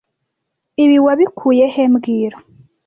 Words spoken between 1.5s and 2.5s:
he mbwira